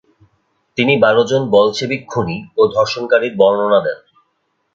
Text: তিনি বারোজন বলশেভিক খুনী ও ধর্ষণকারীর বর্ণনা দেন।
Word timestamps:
তিনি 0.77 0.93
বারোজন 0.97 1.41
বলশেভিক 1.49 2.01
খুনী 2.07 2.37
ও 2.57 2.71
ধর্ষণকারীর 2.75 3.33
বর্ণনা 3.37 3.79
দেন। 3.85 3.99